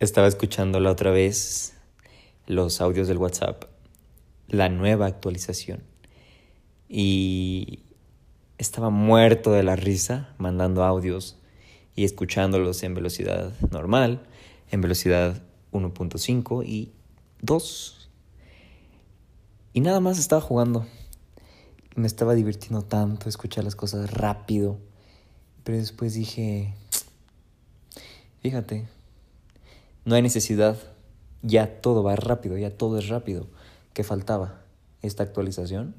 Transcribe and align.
estaba 0.00 0.26
escuchando 0.26 0.80
la 0.80 0.90
otra 0.90 1.10
vez 1.10 1.74
los 2.46 2.80
audios 2.80 3.08
del 3.08 3.18
WhatsApp, 3.18 3.64
la 4.48 4.68
nueva 4.68 5.06
actualización. 5.06 5.82
Y 6.88 7.80
estaba 8.56 8.90
muerto 8.90 9.52
de 9.52 9.62
la 9.62 9.76
risa 9.76 10.34
mandando 10.38 10.82
audios 10.84 11.36
y 11.94 12.04
escuchándolos 12.04 12.82
en 12.82 12.94
velocidad 12.94 13.52
normal, 13.70 14.22
en 14.70 14.80
velocidad 14.80 15.42
1.5 15.72 16.64
y 16.66 16.92
2. 17.42 18.10
Y 19.74 19.80
nada 19.80 20.00
más 20.00 20.18
estaba 20.18 20.40
jugando. 20.40 20.86
Me 21.94 22.06
estaba 22.06 22.34
divirtiendo 22.34 22.82
tanto 22.82 23.28
escuchar 23.28 23.64
las 23.64 23.76
cosas 23.76 24.10
rápido. 24.12 24.78
Pero 25.68 25.76
después 25.76 26.14
dije, 26.14 26.72
fíjate, 28.40 28.88
no 30.06 30.14
hay 30.14 30.22
necesidad. 30.22 30.78
Ya 31.42 31.82
todo 31.82 32.02
va 32.02 32.16
rápido, 32.16 32.56
ya 32.56 32.74
todo 32.74 32.96
es 32.96 33.08
rápido. 33.08 33.48
¿Qué 33.92 34.02
faltaba? 34.02 34.62
Esta 35.02 35.24
actualización. 35.24 35.94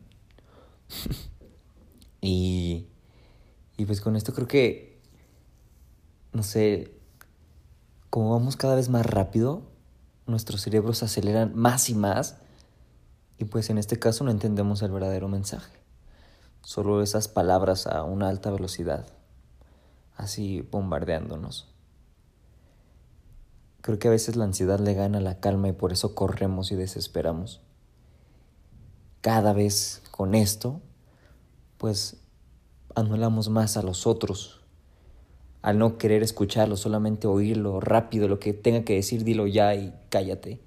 y, 2.21 2.87
y 3.77 3.85
pues 3.85 4.01
con 4.01 4.15
esto 4.15 4.33
creo 4.33 4.47
que, 4.47 4.99
no 6.33 6.41
sé, 6.41 6.91
como 8.09 8.31
vamos 8.31 8.55
cada 8.55 8.73
vez 8.73 8.89
más 8.89 9.05
rápido, 9.05 9.61
nuestros 10.25 10.61
cerebros 10.61 11.03
aceleran 11.03 11.55
más 11.55 11.91
y 11.91 11.93
más. 11.93 12.37
Y 13.37 13.45
pues 13.45 13.69
en 13.69 13.77
este 13.77 13.99
caso 13.99 14.23
no 14.23 14.31
entendemos 14.31 14.81
el 14.81 14.89
verdadero 14.89 15.27
mensaje. 15.27 15.77
Solo 16.63 17.03
esas 17.03 17.27
palabras 17.27 17.85
a 17.85 18.01
una 18.01 18.29
alta 18.29 18.49
velocidad, 18.49 19.05
así 20.19 20.61
bombardeándonos. 20.69 21.69
Creo 23.81 23.97
que 23.97 24.09
a 24.09 24.11
veces 24.11 24.35
la 24.35 24.43
ansiedad 24.43 24.79
le 24.79 24.93
gana 24.93 25.21
la 25.21 25.39
calma 25.39 25.69
y 25.69 25.71
por 25.71 25.93
eso 25.93 26.13
corremos 26.13 26.71
y 26.71 26.75
desesperamos. 26.75 27.61
Cada 29.21 29.53
vez 29.53 30.03
con 30.11 30.35
esto, 30.35 30.81
pues 31.77 32.17
anulamos 32.95 33.47
más 33.47 33.77
a 33.77 33.81
los 33.81 34.05
otros. 34.05 34.61
Al 35.61 35.79
no 35.79 35.97
querer 35.97 36.21
escucharlo, 36.21 36.75
solamente 36.75 37.25
oírlo 37.25 37.79
rápido, 37.79 38.27
lo 38.27 38.39
que 38.39 38.51
tenga 38.51 38.83
que 38.83 38.95
decir, 38.95 39.23
dilo 39.23 39.47
ya 39.47 39.73
y 39.73 39.93
cállate. 40.09 40.59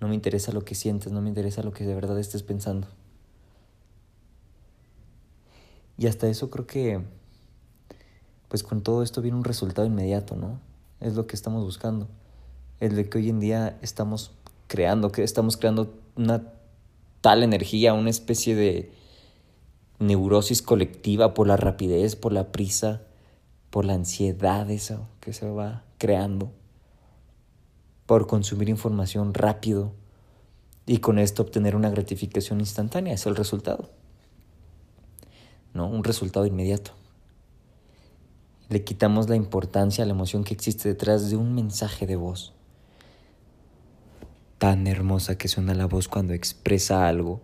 No 0.00 0.08
me 0.08 0.16
interesa 0.16 0.50
lo 0.50 0.64
que 0.64 0.74
sientes, 0.74 1.12
no 1.12 1.22
me 1.22 1.28
interesa 1.28 1.62
lo 1.62 1.72
que 1.72 1.84
de 1.84 1.94
verdad 1.94 2.18
estés 2.18 2.42
pensando. 2.42 2.88
Y 5.96 6.08
hasta 6.08 6.28
eso 6.28 6.50
creo 6.50 6.66
que, 6.66 7.04
pues 8.48 8.62
con 8.62 8.82
todo 8.82 9.02
esto 9.02 9.22
viene 9.22 9.36
un 9.36 9.44
resultado 9.44 9.86
inmediato, 9.86 10.36
¿no? 10.36 10.60
Es 11.00 11.14
lo 11.14 11.26
que 11.26 11.36
estamos 11.36 11.64
buscando. 11.64 12.08
Es 12.80 12.92
lo 12.92 13.08
que 13.08 13.18
hoy 13.18 13.28
en 13.28 13.40
día 13.40 13.78
estamos 13.82 14.32
creando, 14.66 15.12
que 15.12 15.22
estamos 15.22 15.56
creando 15.56 15.94
una 16.16 16.52
tal 17.20 17.42
energía, 17.42 17.94
una 17.94 18.10
especie 18.10 18.54
de 18.54 18.92
neurosis 19.98 20.62
colectiva 20.62 21.34
por 21.34 21.46
la 21.46 21.56
rapidez, 21.56 22.16
por 22.16 22.32
la 22.32 22.52
prisa, 22.52 23.02
por 23.70 23.84
la 23.84 23.94
ansiedad 23.94 24.70
eso 24.70 25.08
que 25.20 25.32
se 25.32 25.48
va 25.50 25.84
creando, 25.98 26.52
por 28.06 28.26
consumir 28.26 28.68
información 28.68 29.34
rápido 29.34 29.92
y 30.86 30.98
con 30.98 31.18
esto 31.18 31.42
obtener 31.42 31.74
una 31.74 31.90
gratificación 31.90 32.60
instantánea, 32.60 33.14
es 33.14 33.26
el 33.26 33.36
resultado. 33.36 33.90
¿no? 35.74 35.88
Un 35.88 36.04
resultado 36.04 36.46
inmediato. 36.46 36.92
Le 38.68 38.82
quitamos 38.82 39.28
la 39.28 39.36
importancia 39.36 40.02
a 40.02 40.06
la 40.06 40.12
emoción 40.12 40.42
que 40.42 40.52
existe 40.52 40.88
detrás 40.88 41.30
de 41.30 41.36
un 41.36 41.54
mensaje 41.54 42.04
de 42.06 42.16
voz. 42.16 42.52
Tan 44.58 44.88
hermosa 44.88 45.38
que 45.38 45.46
suena 45.46 45.74
la 45.74 45.86
voz 45.86 46.08
cuando 46.08 46.32
expresa 46.32 47.06
algo 47.06 47.40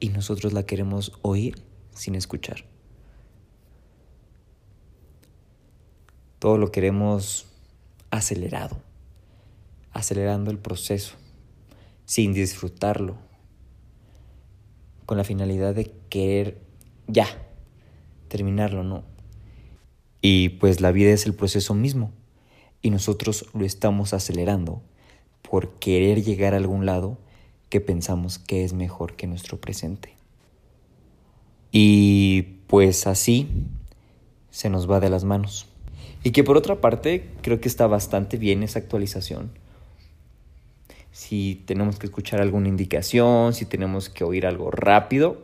y 0.00 0.10
nosotros 0.10 0.52
la 0.52 0.64
queremos 0.64 1.12
oír 1.22 1.62
sin 1.94 2.14
escuchar. 2.14 2.64
Todo 6.38 6.58
lo 6.58 6.72
queremos 6.72 7.46
acelerado, 8.10 8.76
acelerando 9.92 10.50
el 10.50 10.58
proceso, 10.58 11.14
sin 12.04 12.34
disfrutarlo, 12.34 13.16
con 15.06 15.16
la 15.16 15.24
finalidad 15.24 15.74
de 15.74 15.94
querer 16.10 16.60
ya, 17.06 17.26
terminarlo, 18.28 18.82
¿no? 18.82 19.11
Y 20.22 20.50
pues 20.50 20.80
la 20.80 20.92
vida 20.92 21.10
es 21.10 21.26
el 21.26 21.34
proceso 21.34 21.74
mismo 21.74 22.12
y 22.80 22.90
nosotros 22.90 23.46
lo 23.52 23.64
estamos 23.64 24.14
acelerando 24.14 24.80
por 25.42 25.74
querer 25.74 26.22
llegar 26.22 26.54
a 26.54 26.58
algún 26.58 26.86
lado 26.86 27.18
que 27.68 27.80
pensamos 27.80 28.38
que 28.38 28.64
es 28.64 28.72
mejor 28.72 29.16
que 29.16 29.26
nuestro 29.26 29.60
presente. 29.60 30.14
Y 31.72 32.42
pues 32.68 33.06
así 33.06 33.48
se 34.50 34.70
nos 34.70 34.88
va 34.88 35.00
de 35.00 35.10
las 35.10 35.24
manos. 35.24 35.68
Y 36.22 36.30
que 36.30 36.44
por 36.44 36.56
otra 36.56 36.80
parte 36.80 37.28
creo 37.40 37.60
que 37.60 37.68
está 37.68 37.88
bastante 37.88 38.36
bien 38.36 38.62
esa 38.62 38.78
actualización. 38.78 39.50
Si 41.10 41.62
tenemos 41.66 41.98
que 41.98 42.06
escuchar 42.06 42.40
alguna 42.40 42.68
indicación, 42.68 43.54
si 43.54 43.66
tenemos 43.66 44.08
que 44.08 44.22
oír 44.22 44.46
algo 44.46 44.70
rápido, 44.70 45.42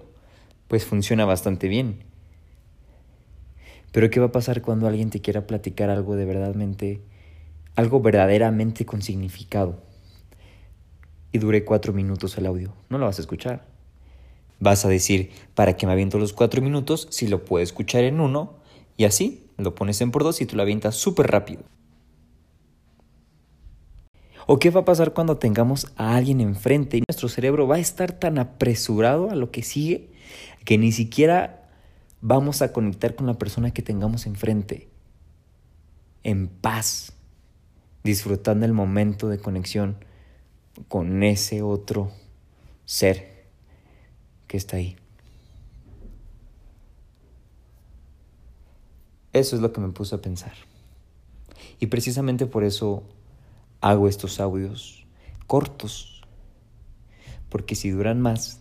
pues 0.69 0.85
funciona 0.85 1.25
bastante 1.25 1.67
bien. 1.67 2.05
Pero 3.93 4.11
¿qué 4.11 4.21
va 4.21 4.27
a 4.27 4.33
pasar 4.33 4.63
cuando 4.63 4.87
alguien 4.87 5.11
te 5.11 5.21
quiera 5.21 5.47
platicar 5.47 5.91
algo 5.91 6.17
de 6.17 6.25
verdaderamente, 6.25 7.03
algo 7.75 8.01
verdaderamente 8.01 8.85
con 8.85 9.03
significado? 9.03 9.83
Y 11.33 11.39
dure 11.39 11.65
cuatro 11.65 11.93
minutos 11.93 12.37
el 12.39 12.47
audio. 12.47 12.73
No 12.89 12.99
lo 12.99 13.07
vas 13.07 13.19
a 13.19 13.23
escuchar. 13.23 13.67
Vas 14.61 14.85
a 14.85 14.89
decir, 14.89 15.31
¿para 15.55 15.77
qué 15.77 15.87
me 15.87 15.93
aviento 15.93 16.19
los 16.19 16.33
cuatro 16.33 16.61
minutos 16.61 17.07
si 17.11 17.29
lo 17.29 17.45
puedo 17.45 17.63
escuchar 17.63 18.05
en 18.05 18.21
uno? 18.21 18.57
Y 18.97 19.05
así 19.05 19.47
lo 19.57 19.75
pones 19.75 20.01
en 20.01 20.11
por 20.11 20.25
dos 20.25 20.41
y 20.41 20.47
tú 20.47 20.57
lo 20.57 20.63
avientas 20.63 20.97
súper 20.97 21.31
rápido. 21.31 21.63
¿O 24.47 24.59
qué 24.59 24.71
va 24.71 24.81
a 24.81 24.85
pasar 24.85 25.13
cuando 25.13 25.37
tengamos 25.37 25.89
a 25.97 26.17
alguien 26.17 26.41
enfrente 26.41 26.97
y 26.97 27.03
nuestro 27.07 27.29
cerebro 27.29 27.69
va 27.69 27.77
a 27.77 27.81
estar 27.81 28.13
tan 28.13 28.39
apresurado 28.39 29.31
a 29.31 29.35
lo 29.35 29.51
que 29.51 29.63
sigue 29.63 30.09
que 30.65 30.79
ni 30.79 30.91
siquiera 30.91 31.68
vamos 32.21 32.63
a 32.63 32.73
conectar 32.73 33.15
con 33.15 33.27
la 33.27 33.39
persona 33.39 33.73
que 33.73 33.83
tengamos 33.83 34.27
enfrente 34.27 34.89
en 36.23 36.49
paz, 36.49 37.13
disfrutando 38.05 38.67
el 38.67 38.73
momento 38.73 39.29
de 39.29 39.39
conexión 39.39 39.97
con 40.89 41.23
ese 41.23 41.63
otro 41.63 42.11
ser 42.85 43.47
que 44.47 44.57
está 44.57 44.77
ahí. 44.77 44.97
Eso 49.33 49.57
es 49.57 49.63
lo 49.63 49.73
que 49.73 49.81
me 49.81 49.91
puso 49.91 50.17
a 50.17 50.23
pensar. 50.23 50.55
Y 51.81 51.87
precisamente 51.87 52.47
por 52.47 52.65
eso 52.65 53.05
hago 53.81 54.09
estos 54.09 54.41
audios 54.41 55.07
cortos. 55.47 56.23
Porque 57.49 57.75
si 57.75 57.91
duran 57.91 58.21
más, 58.21 58.61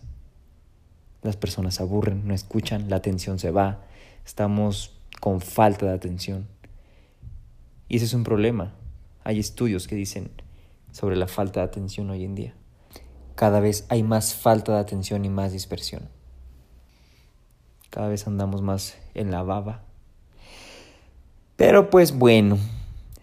las 1.22 1.36
personas 1.36 1.76
se 1.76 1.82
aburren, 1.82 2.26
no 2.26 2.34
escuchan, 2.34 2.88
la 2.88 2.96
atención 2.96 3.38
se 3.38 3.50
va, 3.50 3.82
estamos 4.24 4.98
con 5.20 5.40
falta 5.40 5.86
de 5.86 5.92
atención. 5.92 6.48
Y 7.88 7.96
ese 7.96 8.06
es 8.06 8.14
un 8.14 8.24
problema. 8.24 8.74
Hay 9.24 9.38
estudios 9.38 9.88
que 9.88 9.96
dicen 9.96 10.30
sobre 10.92 11.16
la 11.16 11.26
falta 11.26 11.60
de 11.60 11.66
atención 11.66 12.10
hoy 12.10 12.24
en 12.24 12.34
día. 12.34 12.54
Cada 13.34 13.60
vez 13.60 13.86
hay 13.88 14.02
más 14.02 14.34
falta 14.34 14.74
de 14.74 14.80
atención 14.80 15.24
y 15.24 15.28
más 15.28 15.52
dispersión. 15.52 16.08
Cada 17.90 18.08
vez 18.08 18.26
andamos 18.26 18.62
más 18.62 18.96
en 19.14 19.30
la 19.30 19.42
baba. 19.42 19.82
Pero 21.56 21.90
pues 21.90 22.16
bueno, 22.16 22.58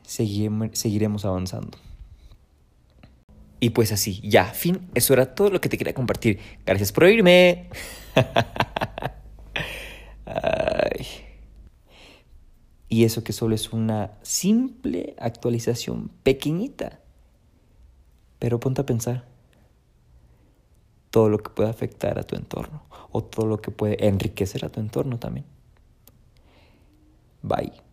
seguiremos 0.06 1.25
avanzando. 1.25 1.77
Y 3.65 3.71
pues 3.71 3.91
así, 3.91 4.21
ya, 4.21 4.45
fin, 4.45 4.91
eso 4.94 5.13
era 5.13 5.33
todo 5.33 5.50
lo 5.50 5.59
que 5.59 5.69
te 5.69 5.77
quería 5.79 5.95
compartir. 5.95 6.38
Gracias 6.67 6.91
por 6.91 7.06
oírme. 7.06 7.67
Y 12.88 13.06
eso 13.06 13.23
que 13.23 13.33
solo 13.33 13.56
es 13.56 13.73
una 13.73 14.12
simple 14.21 15.15
actualización, 15.17 16.12
pequeñita. 16.21 17.00
Pero 18.38 18.59
ponte 18.59 18.81
a 18.81 18.85
pensar 18.85 19.25
todo 21.09 21.29
lo 21.29 21.39
que 21.39 21.50
puede 21.50 21.69
afectar 21.69 22.19
a 22.19 22.23
tu 22.23 22.35
entorno 22.35 22.83
o 23.12 23.23
todo 23.23 23.47
lo 23.47 23.59
que 23.59 23.71
puede 23.71 24.07
enriquecer 24.07 24.63
a 24.63 24.69
tu 24.69 24.79
entorno 24.79 25.17
también. 25.17 25.47
Bye. 27.41 27.85